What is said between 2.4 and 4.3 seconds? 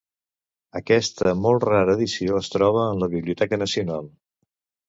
es troba en la Biblioteca nacional.